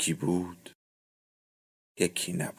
[0.00, 0.70] یکی بود
[1.98, 2.54] یکی نبود.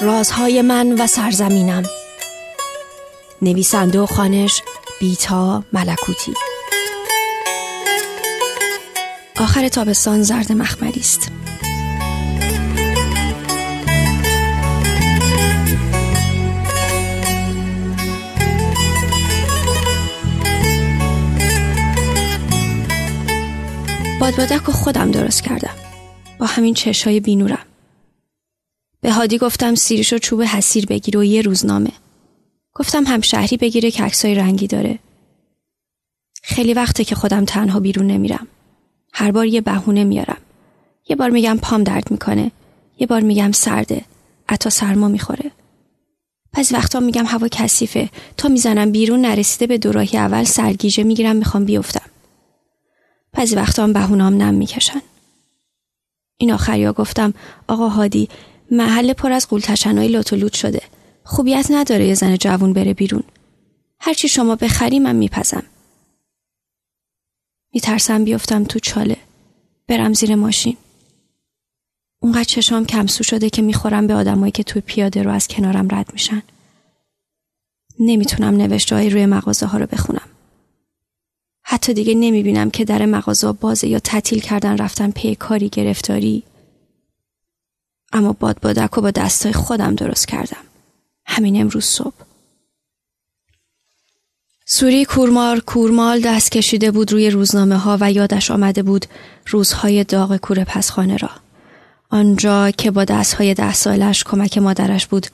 [0.00, 1.82] رازهای من و سرزمینم.
[3.42, 4.62] نویسنده و خانش
[5.00, 6.34] بیتا ملکوتی.
[9.40, 11.30] آخر تابستان زرد مخملی است.
[24.26, 25.74] بادبادک و خودم درست کردم.
[26.38, 27.66] با همین چشای بینورم.
[29.00, 31.90] به هادی گفتم سیریشو چوب حسیر بگیر و یه روزنامه.
[32.74, 34.98] گفتم هم شهری بگیره که عکسای رنگی داره.
[36.42, 38.46] خیلی وقته که خودم تنها بیرون نمیرم.
[39.12, 40.40] هر بار یه بهونه میارم.
[41.08, 42.50] یه بار میگم پام درد می‌کنه.
[42.98, 44.02] یه بار میگم سرده.
[44.48, 45.50] حتی سرما می‌خوره.
[46.52, 48.08] پس وقتا میگم هوا کثیفه.
[48.36, 52.10] تا می‌زنم بیرون نرسیده به دوراهی اول سرگیجه می‌گیرم می‌خوام بیفتم.
[53.36, 55.02] بعضی وقتا هم بهونام نم می‌کشن.
[56.36, 57.34] این آخریا گفتم
[57.68, 58.28] آقا هادی
[58.70, 60.82] محل پر از قولتشنهای لوت شده.
[61.24, 63.22] خوبیت نداره یه زن جوون بره بیرون.
[64.00, 65.62] هرچی شما بخری من میپزم.
[67.72, 69.16] میترسم بیفتم تو چاله.
[69.88, 70.76] برم زیر ماشین.
[72.20, 76.12] اونقدر چشام کمسو شده که می‌خورم به آدمایی که توی پیاده رو از کنارم رد
[76.12, 76.42] میشن.
[78.00, 80.28] نمی‌تونم نوشته روی مغازه ها رو بخونم.
[81.76, 86.42] حتی دیگه نمی‌بینم که در مغازه بازه یا تعطیل کردن رفتن پی کاری گرفتاری.
[88.12, 90.64] اما باد بادک و با دستای خودم درست کردم.
[91.26, 92.14] همین امروز صبح.
[94.66, 99.06] سوری کورمار کورمال دست کشیده بود روی روزنامه ها و یادش آمده بود
[99.46, 101.30] روزهای داغ کوره پسخانه را.
[102.10, 105.26] آنجا که با دستهای ده سالش کمک مادرش بود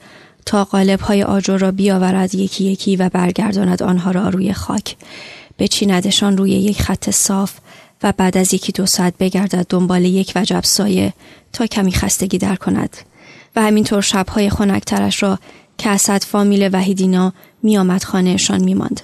[0.45, 4.95] تا قالب های آجر را بیاورد یکی یکی و برگرداند آنها را روی خاک.
[5.59, 7.53] بچیندشان روی یک خط صاف
[8.03, 11.13] و بعد از یکی دو ساعت بگردد دنبال یک وجب سایه
[11.53, 12.97] تا کمی خستگی در کند
[13.55, 15.39] و همینطور شبهای خنکترش را
[15.77, 17.33] که اسد فامیل وحیدینا
[17.63, 19.01] میآمد خانهشان میماند.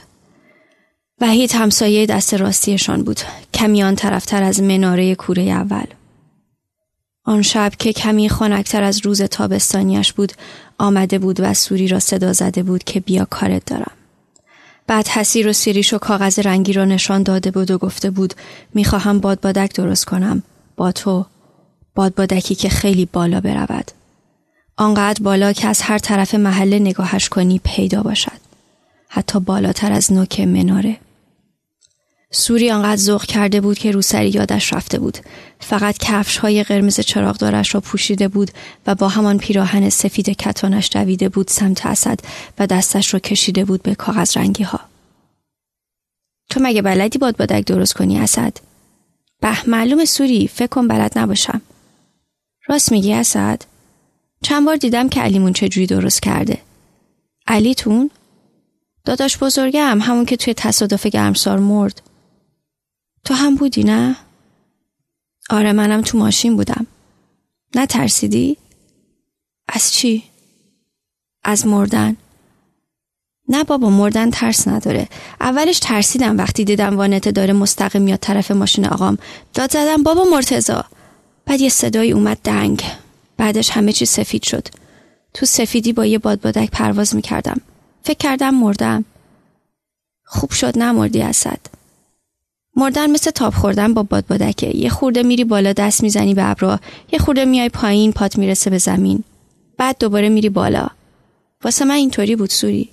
[1.21, 3.19] وحید همسایه دست راستیشان بود.
[3.53, 5.85] کمی آن طرفتر از مناره کوره اول.
[7.25, 10.33] آن شب که کمی خنکتر از روز تابستانیش بود
[10.77, 13.91] آمده بود و سوری را صدا زده بود که بیا کارت دارم.
[14.89, 18.33] بعد حسیر و سیریش و کاغذ رنگی را نشان داده بود و گفته بود
[18.73, 20.43] می‌خواهم بادبادک درست کنم.
[20.75, 21.25] با تو.
[21.95, 23.91] بادبادکی که خیلی بالا برود.
[24.77, 28.39] آنقدر بالا که از هر طرف محله نگاهش کنی پیدا باشد.
[29.07, 30.97] حتی بالاتر از نوک مناره.
[32.31, 35.17] سوری آنقدر ذوق کرده بود که روسری یادش رفته بود.
[35.59, 38.51] فقط کفش های قرمز چراغدارش را پوشیده بود
[38.87, 42.19] و با همان پیراهن سفید کتانش دویده بود سمت اسد
[42.59, 44.79] و دستش را کشیده بود به کاغذ رنگی ها
[46.49, 48.57] تو مگه بلدی باد بادک درست کنی اسد؟
[49.41, 51.61] به معلوم سوری فکر کن بلد نباشم.
[52.67, 53.61] راست میگی اسد؟
[54.41, 56.57] چند بار دیدم که علیمون چجوری درست کرده.
[57.47, 58.11] علیتون؟
[59.05, 62.01] داداش بزرگم همون که توی تصادف گرمسار مرد.
[63.25, 64.15] تو هم بودی نه؟
[65.49, 66.87] آره منم تو ماشین بودم.
[67.75, 68.57] نه ترسیدی؟
[69.67, 70.23] از چی؟
[71.43, 72.17] از مردن.
[73.49, 75.09] نه بابا مردن ترس نداره.
[75.41, 79.17] اولش ترسیدم وقتی دیدم وانت داره مستقیم میاد طرف ماشین آقام.
[79.53, 80.85] داد زدم بابا مرتزا
[81.45, 82.83] بعد یه صدایی اومد دنگ.
[83.37, 84.67] بعدش همه چی سفید شد.
[85.33, 87.61] تو سفیدی با یه بادبادک پرواز می‌کردم.
[88.03, 89.05] فکر کردم مردم.
[90.25, 91.59] خوب شد نمردی اسد
[92.79, 96.79] مردن مثل تاب خوردن با بادبادکه یه خورده میری بالا دست می‌زنی به ابرا
[97.11, 99.23] یه خورده میای پایین پات می‌رسه به زمین.
[99.77, 100.87] بعد دوباره میری بالا.
[101.63, 102.89] واسه من اینطوری بود سوری.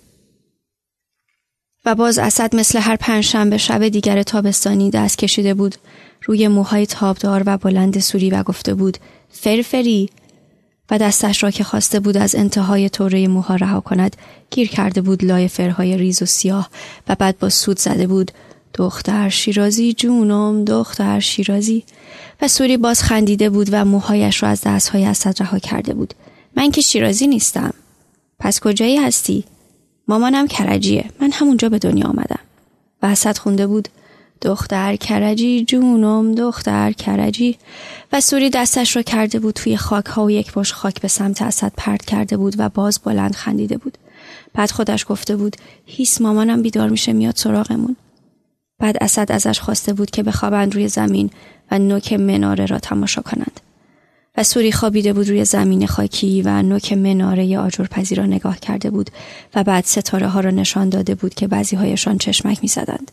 [1.84, 5.74] و باز اسد مثل هر پنجشنبه شب دیگر تابستانی دست کشیده بود.
[6.22, 8.98] روی موهای تابدار و بلند سوری و گفته بود
[9.30, 10.10] فرفری.
[10.90, 14.16] و دستش را که خواسته بود از انتهای طوره موها رها کند
[14.50, 16.70] گیر کرده بود لای فرهای ریز و سیاه.
[17.08, 18.32] و بعد با سود زده بود.
[18.76, 21.84] دختر شیرازی جونم دختر شیرازی.
[22.42, 26.14] و سوری باز خندیده بود و موهایش را از دستهای اسد رها کرده بود.
[26.56, 27.74] من که شیرازی نیستم.
[28.38, 29.44] پس کجایی هستی؟
[30.08, 31.04] مامانم کرجیه.
[31.20, 32.38] من همونجا به دنیا آمدم.
[33.02, 33.88] و اسد خونده بود.
[34.42, 37.58] دختر کرجی جونم دختر کرجی.
[38.12, 41.42] و سوری دستش را کرده بود توی خاک ها و یک باش خاک به سمت
[41.42, 43.98] اسد پرد کرده بود و باز بلند خندیده بود.
[44.54, 45.56] بعد خودش گفته بود
[45.86, 47.96] هیس مامانم بیدار میشه میاد سراغمون.
[48.78, 51.30] بعد اسد ازش خواسته بود که بخوابند روی زمین
[51.70, 53.60] و نوک مناره را تماشا کنند
[54.36, 59.10] و سوری خوابیده بود روی زمین خاکی و نوک مناره آجرپزی را نگاه کرده بود
[59.54, 63.12] و بعد ستاره ها را نشان داده بود که بعضی هایشان چشمک می زدند.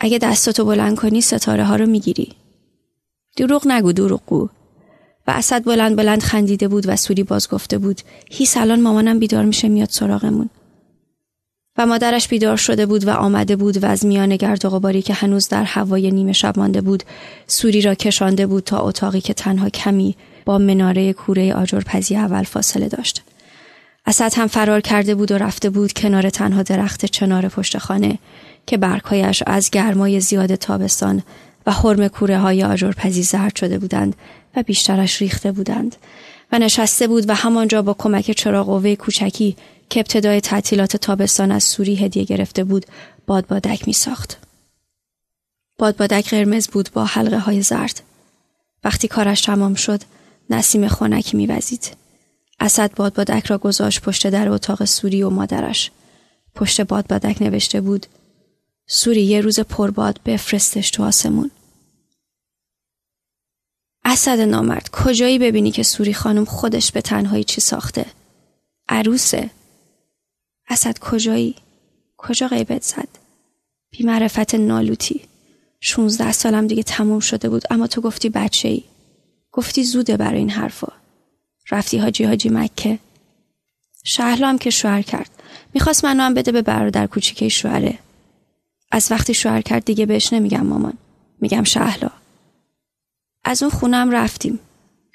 [0.00, 2.32] اگه دستاتو بلند کنی ستاره ها رو می‌گیری.
[3.36, 4.48] دروغ نگو دروغگو.
[5.26, 8.00] و اسد بلند بلند خندیده بود و سوری باز گفته بود
[8.30, 10.50] هی الان مامانم بیدار میشه میاد سراغمون.
[11.78, 15.14] و مادرش بیدار شده بود و آمده بود و از میان گرد و غباری که
[15.14, 17.02] هنوز در هوای نیمه شب مانده بود
[17.46, 22.88] سوری را کشانده بود تا اتاقی که تنها کمی با مناره کوره آجرپزی اول فاصله
[22.88, 23.22] داشت.
[24.06, 28.18] اسد هم فرار کرده بود و رفته بود کنار تنها درخت چنار پشت خانه
[28.66, 31.22] که برگهایش از گرمای زیاد تابستان
[31.66, 34.16] و حرم کوره های آجرپزی زرد شده بودند
[34.56, 35.96] و بیشترش ریخته بودند
[36.52, 39.56] و نشسته بود و همانجا با کمک چراغ قوه کوچکی
[39.90, 42.86] که ابتدای تعطیلات تابستان از سوری هدیه گرفته بود
[43.26, 44.38] بادبادک می ساخت.
[45.78, 48.02] بادبادک قرمز بود با حلقه های زرد.
[48.84, 50.02] وقتی کارش تمام شد
[50.50, 51.96] نسیم خونکی می وزید.
[52.60, 55.90] اسد بادبادک را گذاشت پشت در اتاق سوری و مادرش.
[56.54, 58.06] پشت بادبادک نوشته بود
[58.86, 61.50] سوری یه روز پرباد بفرستش تو آسمون.
[64.04, 68.06] اسد نامرد کجایی ببینی که سوری خانم خودش به تنهایی چی ساخته؟
[68.88, 69.50] عروسه.
[70.68, 71.54] اسد کجایی؟
[72.16, 73.08] کجا غیبت زد؟
[73.90, 75.20] بیمعرفت نالوتی.
[75.80, 78.84] شونزده سالم دیگه تموم شده بود اما تو گفتی بچه ای.
[79.52, 80.92] گفتی زوده برای این حرفا.
[81.70, 82.98] رفتی حاجی حاجی مکه؟
[84.04, 85.30] شهلا که شوهر کرد.
[85.74, 87.98] می‌خواست منو هم بده به برادر کوچیکه شوهره.
[88.90, 90.98] از وقتی شوهر کرد دیگه بهش نمیگم مامان.
[91.40, 92.10] میگم شهلا.
[93.44, 94.58] از اون خونم رفتیم.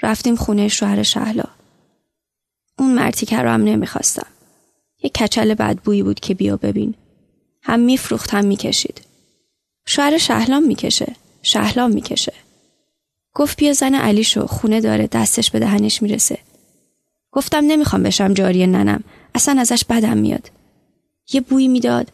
[0.02, 1.44] رفتیم خونه شوهر شهلا.
[2.80, 4.28] اون مرتیکه رو هم نمی‌خواستم.
[5.04, 6.96] یه کچل بدبویی بود که بیا ببین.
[7.64, 9.02] هم میفروخت هم می‌کشید.
[9.86, 11.16] شوهر شهلام می‌کشه.
[11.42, 12.34] شهلام می‌کشه.
[13.34, 16.38] گفت بیا زن علی شو خونه داره دستش به دهنش می‌رسه.
[17.32, 19.04] گفتم نمی‌خوام بشم جاری ننم.
[19.36, 20.52] اصلا ازش بدم میاد.
[21.34, 22.12] یه بویی می‌داد.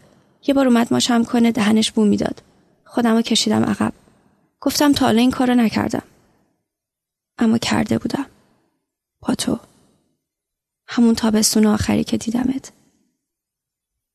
[0.47, 2.41] یه بار اومد ماشم کنه دهنش بو می‌داد.
[2.85, 3.93] خودم رو کشیدم عقب.
[4.61, 6.03] گفتم تا این کارو نکردم.
[7.37, 8.25] اما کرده بودم.
[9.19, 9.59] با تو.
[10.87, 12.71] همون تابستون آخری که دیدمت.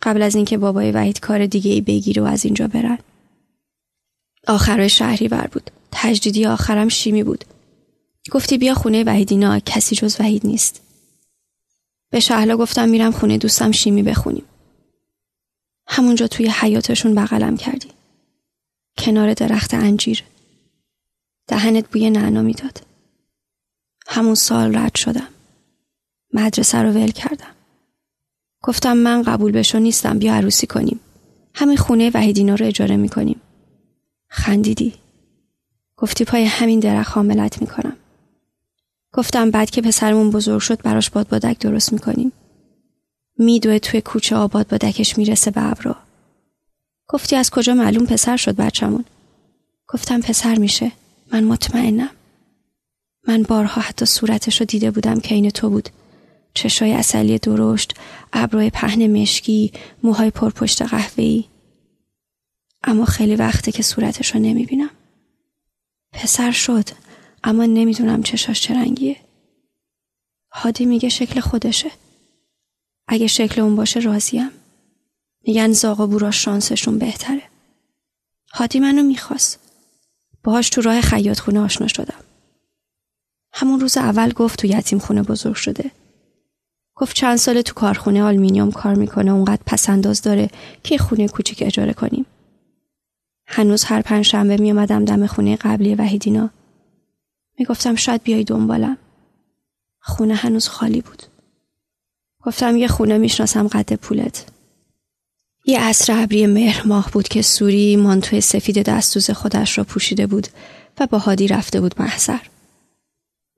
[0.05, 2.99] قبل از اینکه بابای وحید کار دیگه ای بگیره و از اینجا برن.
[4.47, 5.71] آخرای شهری ور بود.
[5.93, 7.45] تجدیدی آخرم شیمی بود.
[8.31, 10.81] گفتی بیا خونه وحیدینا کسی جز وحید نیست.
[12.11, 14.45] به شهلا گفتم میرم خونه دوستم شیمی بخونیم.
[15.87, 17.89] همونجا توی حیاتشون بغلم کردی.
[18.99, 20.25] کنار درخت انجیر.
[21.47, 22.81] دهنت بوی نعنا می‌داد.
[24.07, 25.29] همون سال رد شدم.
[26.33, 27.54] مدرسه رو ول کردم.
[28.67, 31.01] گفتم من قبول بشو نیستم بیا عروسی کنیم.
[31.55, 33.41] همین خونه وحیدینا رو اجاره می‌کنیم.
[34.29, 34.95] خندیدی.
[35.97, 37.97] گفتی پای همین درخت حاملت می‌کنم.
[39.13, 42.33] گفتم بعد که پسرمون بزرگ شد براش باد بادک درست می‌کنیم.
[43.39, 45.97] میدوه توی کوچه آباد بادکش می‌رسه به ابرا.
[47.09, 49.05] گفتی از کجا معلوم پسر شد بچمون.
[49.89, 50.93] گفتم پسر میشه.
[51.33, 52.11] من مطمئنم.
[53.29, 55.89] من بارها حتی صورتش رو دیده بودم که این تو بود.
[56.55, 57.95] چشای اصلی درشت،
[58.33, 61.45] ابروی پهن مشکی، موهای پرپشت قهوه‌ای.
[62.83, 64.91] اما خیلی وقته که صورتش رو نمی‌بینم.
[66.13, 66.89] پسر شد
[67.45, 69.17] اما نمی‌دونم چشاش چه رنگیه.
[70.53, 71.91] هادی میگه شکل خودشه.
[73.09, 74.51] اگه شکل اون باشه راضیم.
[75.47, 77.43] میگن زاغ و بورا شانسشون بهتره.
[78.53, 79.59] هادی منو می‌خواست.
[80.45, 82.25] باهاش تو راه خیاط خونه آشنا شدم.
[83.53, 85.91] همون روز اول گفت تو یتیم خونه بزرگ شده.
[86.97, 90.51] گفت چند سال تو کارخونه آلمینیوم کار می‌کنه اونقدر پسنداز داره
[90.83, 92.27] که خونه کوچیک اجاره کنیم.
[93.47, 96.51] هنوز هر پنج شنبه می اومدم دم خونه قبلی وحیدینا.
[97.59, 98.97] می‌گفتم شاید بیای دنبالم.
[100.01, 101.23] خونه هنوز خالی بود.
[102.43, 104.47] گفتم یه خونه می‌شناسم قد پولت.
[105.67, 110.49] یه عصر ابری مهر ماه بود که سوری مانتوی سفید دستوز خودش را پوشیده بود
[111.01, 112.41] و با هادی رفته بود محضر.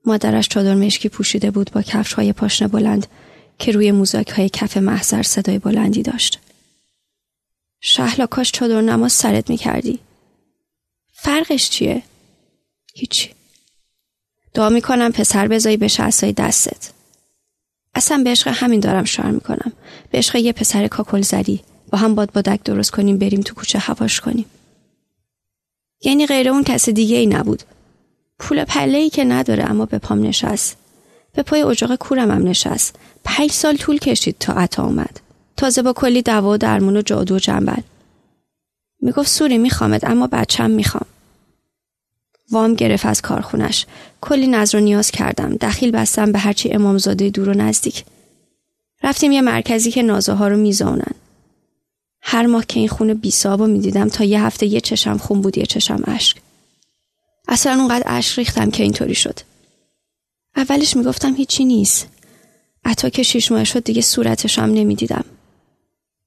[0.07, 3.07] مادرش چادر مشکی پوشیده بود با کفش های پاشنه بلند
[3.59, 6.39] که روی موزاک های کف محضر صدای بلندی داشت.
[7.81, 9.99] شهلا کاش چادر نماز سرت می‌کردی.
[11.13, 12.03] فرقش چیه؟
[12.93, 13.29] هیچی.
[14.53, 16.91] دعا می‌کنم پسر بزایی بشه اصای دستت.
[17.95, 19.71] اصلا به عشق همین دارم شعر می‌کنم.
[20.11, 23.79] به عشق یه پسر کاکل زدی با هم باد بادک درست کنیم بریم تو کوچه
[23.79, 24.45] هواش کنیم.
[26.01, 27.63] یعنی غیر اون کس دیگه ای نبود.
[28.39, 30.77] پول پله ای که نداره اما به پام نشست.
[31.33, 32.95] به پای اجاق کورم هم نشست.
[33.23, 35.19] پنج سال طول کشید تا عطا اومد.
[35.57, 37.81] تازه با کلی دوا و درمون و جادو و جنبل.
[39.01, 41.05] می‌گفت سوری میخوامد اما بچم می‌خوام.
[42.51, 43.85] وام گرفت از کارخونش.
[44.21, 45.55] کلی نظر و نیاز کردم.
[45.55, 48.05] دخیل بستم به هرچی امامزاده دور و نزدیک.
[49.03, 51.11] رفتیم یه مرکزی که نازه ها رو میزانن
[52.21, 55.57] هر ماه که این خونه بیساب رو می‌دیدم تا یه هفته یه چشم خون بود
[55.57, 56.37] یه چشم اشک.
[57.47, 59.39] اصلا اونقدر اشک ریختم که اینطوری شد.
[60.55, 62.07] اولش می‌گفتم هیچی نیست.
[62.85, 65.25] عطا که شیش ماه شد دیگه صورتش هم نمی‌دیدم.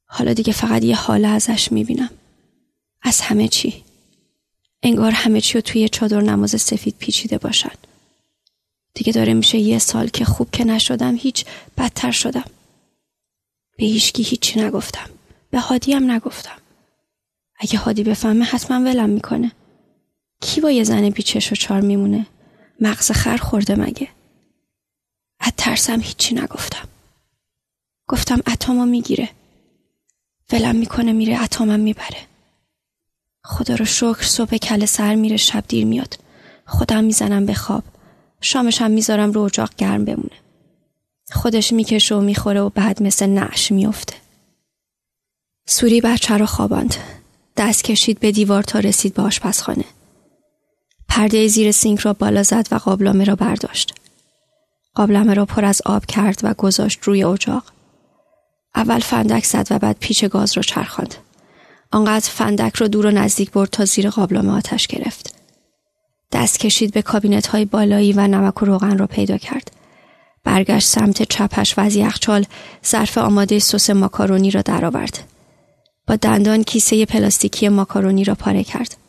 [0.07, 2.11] حالا دیگه فقط یه حاله ازش می‌بینم.
[3.03, 3.85] از همه چی.
[4.83, 7.71] انگار همه چی رو توی چادر نماز سفید پیچیده باشن.
[8.95, 11.45] دیگه داره میشه یه سال که خوب که نشدم هیچ
[11.79, 12.50] بدتر شدم.
[13.77, 15.11] به هیچکی هیچی نگفتم.
[15.50, 16.59] به هادی هم نگفتم.
[17.57, 19.53] اگه هادی بفهمه حتما ولم می‌کنه.
[20.40, 22.26] کی با یه زن بیچش و چار میمونه؟
[22.80, 24.09] مغز خر خورده مگه؟
[25.40, 26.88] از ترسم هیچی نگفتم.
[28.09, 29.28] گفتم اتامو می‌گیره.
[30.52, 32.18] ولم می‌کنه میره اتامم می‌بره.
[33.44, 36.18] خدا رو شکر صبح کل سر میره شب دیر میاد.
[36.66, 37.85] خودم می‌زنم به خواب.
[38.40, 40.40] شامشم می‌ذارم رو اجاق گرم بمونه.
[41.32, 44.14] خودش می‌کشه و می‌خوره و بعد مثل نعش میفته.
[45.66, 46.94] سوری بچه رو خواباند.
[47.56, 49.85] دست کشید به دیوار تا رسید به آشپزخانه.
[51.11, 53.95] پرده زیر سینک را بالا زد و قابلمه را برداشت.
[54.95, 57.64] قابلمه را پر از آب کرد و گذاشت روی اجاق.
[58.75, 61.14] اول فندک زد و بعد پیچ گاز را چرخاند.
[61.93, 65.35] آنقدر فندک را دور و نزدیک برد تا زیر قابلمه آتش گرفت.
[66.33, 69.71] دست کشید به کابینت های بالایی و نمک و روغن را پیدا کرد.
[70.45, 72.47] برگشت سمت چپش و از یخچال
[72.87, 75.19] ظرف آماده سس ماکارونی را درآورد.
[76.07, 79.00] با دندان کیسه پلاستیکی ماکارونی را پاره کرد.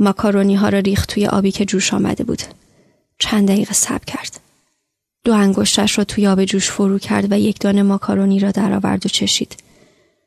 [0.00, 2.42] ماکارونی ها را ریخت توی آبی که جوش آمده بود
[3.18, 4.40] چند دقیقه صبر کرد
[5.24, 9.08] دو انگشتش را توی آب جوش فرو کرد و یک دانه ماکارونی را درآورد و
[9.08, 9.56] چشید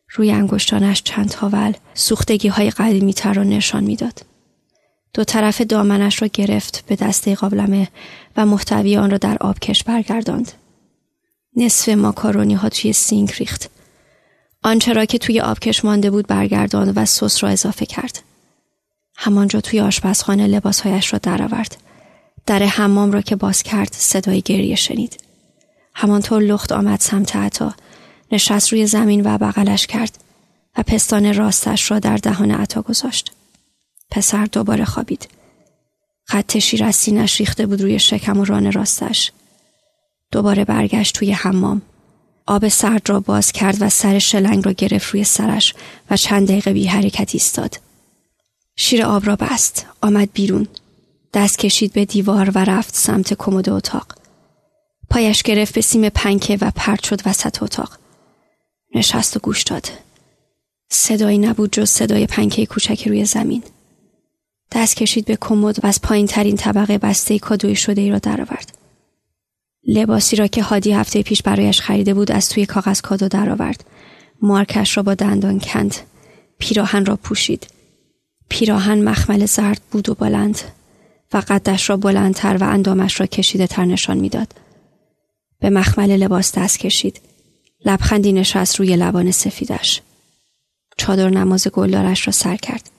[0.10, 4.26] روی انگشتانش چند تاول سوختگی های قدیمی تر را نشان می‌داد.
[5.14, 7.88] دو طرف دامنش را گرفت به دسته قابلمه
[8.38, 10.52] و محتوی آن را در آبکش برگرداند.
[11.56, 13.70] نصف ماکارونی ها توی سینک ریخت.
[14.64, 18.20] آنچه را که توی آبکش مانده بود برگرداند و سس را اضافه کرد.
[19.16, 21.78] همانجا توی آشپزخانه لباسهایش را درآورد.
[22.46, 25.24] در حمام را که باز کرد صدای گریه شنید.
[25.96, 27.74] همانطور لخت آمد سمت عطا
[28.32, 30.18] نشست روی زمین و بغلش کرد
[30.78, 33.32] و پستان راستش را در دهان عطا گذاشت.
[34.12, 35.28] پسر دوباره خوابید.
[36.26, 39.32] خط شیر از سینش ریخته بود روی شکم و ران راستش.
[40.32, 41.82] دوباره برگشت توی حمام.
[42.46, 45.74] آب سرد را باز کرد و سر شلنگ را گرفت روی سرش
[46.10, 47.78] و چند دقیقه بی حرکت ایستاد.
[48.76, 49.86] شیر آب را بست.
[50.02, 50.68] آمد بیرون.
[51.34, 54.16] دست کشید به دیوار و رفت سمت کمد اتاق.
[55.10, 58.00] پایش گرفت به سیم پنکه و پرت شد وسط اتاق.
[58.96, 59.90] نشست و گوش داد.
[60.92, 63.64] صدایی نبود جز صدای پنکه کوچک روی زمین.
[64.72, 68.78] دست کشید به کمد و از پایین ترین طبقه بسته کادوی شده ای را درآورد.
[69.88, 73.84] لباسی را که هادی هفته پیش برایش خریده بود از توی کاغذ کادو درآورد.
[74.42, 75.96] مارکش را با دندان کند.
[76.60, 77.73] پیراهن را پوشید.
[78.54, 80.60] پیراهن مخمل زرد بود و بلند
[81.34, 84.56] و قدش را بلندتر و اندامش را کشیده تر نشان می‌داد.
[85.60, 87.22] به مخمل لباس دست کشید.
[87.86, 90.02] لبخندی نشست روی لبان سفیدش.
[90.98, 92.90] چادر نماز گلدارش را سر کرد.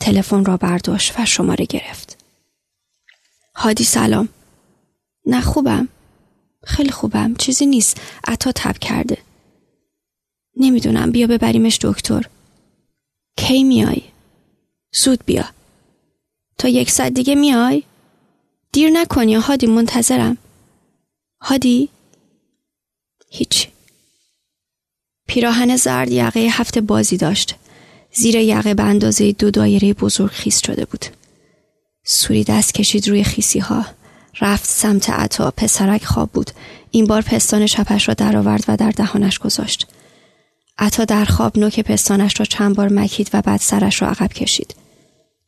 [0.00, 2.24] تلفن را برداشت و شماره گرفت.
[3.54, 4.28] هادی سلام.
[5.26, 5.88] نه خوبم.
[6.64, 7.34] خیلی خوبم.
[7.34, 8.00] چیزی نیست.
[8.26, 9.18] عطا تب کرده.
[10.56, 12.26] نمی‌دونم بیا ببریمش دکتر.
[13.36, 14.02] کی میای؟
[14.92, 15.44] زود بیا.
[16.58, 17.82] تا یک ساعت دیگه میای؟
[18.72, 20.38] دیر نکنی هادی منتظرم.
[21.40, 21.88] هادی؟
[23.30, 23.68] هیچی.
[25.26, 27.54] پیراهن زرد یقه هفت بازی داشت.
[28.12, 31.04] زیر یقه به اندازه دو دایره بزرگ خیس شده بود.
[32.04, 33.86] سوری دست کشید روی خیسی ها.
[34.40, 36.50] رفت سمت عطا پسرک خواب بود.
[36.90, 39.86] این بار پستان چپش را درآورد و در دهانش گذاشت.
[40.80, 44.74] عطا در خواب نوک پستانش را چند بار مکید و بعد سرش را عقب کشید.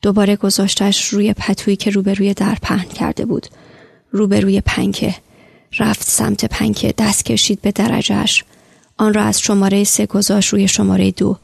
[0.01, 3.47] دوباره گذاشتش روی پتویی که روبروی در پهن کرده بود.
[4.11, 5.15] روبروی پنکه.
[5.79, 8.43] رفت سمت پنکه دست کشید به درجهش.
[8.97, 11.37] آن را از شماره سه گذاشت روی شماره دو.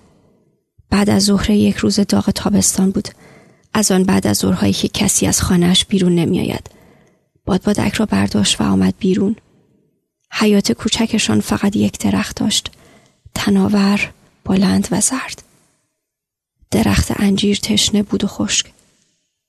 [0.89, 3.08] بعد از ظهر یک روز داغ تابستان بود
[3.74, 6.69] از آن بعد از ظهرهایی که کسی از خانهاش بیرون نمیآید
[7.46, 9.36] بادبادک را برداشت و آمد بیرون
[10.31, 12.72] حیات کوچکشان فقط یک درخت داشت
[13.39, 14.12] تناور
[14.46, 15.43] بلند و زرد
[16.72, 18.65] درخت انجیر تشنه بود و خشک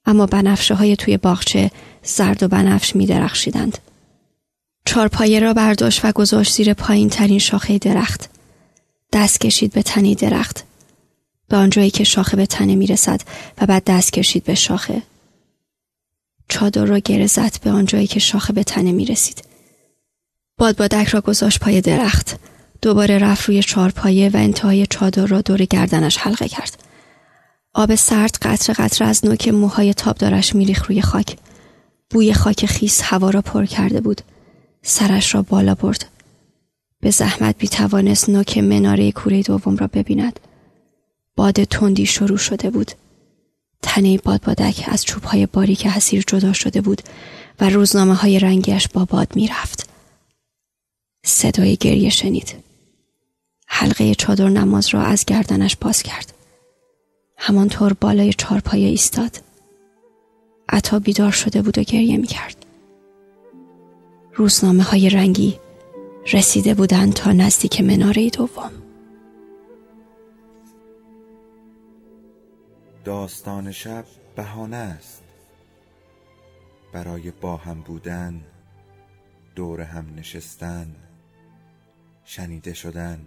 [0.07, 1.71] اما بنفشه های توی باغچه
[2.03, 3.79] زرد و بنفش می درخشیدند.
[4.85, 8.31] چارپایه را برداشت و گذاشت زیر پایین ترین شاخه درخت.
[9.13, 10.65] دست کشید به تنی درخت.
[11.49, 13.21] به آنجایی که شاخه به تنه می رسد
[13.61, 15.03] و بعد دست کشید به شاخه.
[16.49, 19.45] چادر را گره زد به آنجایی که شاخه به تنه می رسید.
[20.59, 22.50] بادبادک را گذاشت پای درخت.
[22.83, 26.83] دوباره رفت روی چارپایه و انتهای چادر را دور گردنش حلقه کرد.
[27.75, 31.37] آب سرد قطر قطر از نوک موهای تابدارش میریخ روی خاک.
[32.11, 34.21] بوی خاک خیس هوا را پر کرده بود.
[34.83, 36.07] سرش را بالا برد.
[37.01, 40.41] به زحمت بی توانست نوک مناره کوره دوم را ببیند.
[41.37, 42.93] باد تندی شروع شده بود.
[43.83, 47.03] تنه بادبادک از چوبهای باریک حسیر جدا شده بود
[47.61, 49.91] و روزنامه های رنگیش با باد می‌رفت.
[51.25, 52.70] صدای گریه شنید.
[53.73, 56.33] حلقه چادر نماز را از گردنش باز کرد.
[57.37, 59.37] همانطور بالای چارپایه ایستاد.
[60.69, 62.67] عطا بیدار شده بود و گریه می کرد.
[64.35, 65.59] روزنامه های رنگی
[66.33, 68.73] رسیده بودند تا نزدیک مناره دوم.
[73.05, 74.05] داستان شب
[74.37, 75.23] بهانه است
[76.93, 78.41] برای با هم بودن
[79.55, 80.97] دور هم نشستن
[82.25, 83.27] شنیده شدن